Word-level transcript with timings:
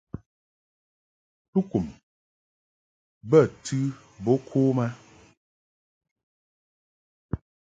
Tukum 1.51 1.85
bə 3.29 3.39
tɨ 3.65 3.77
bo 4.23 4.33
kom 4.47 4.77
a. 4.85 4.87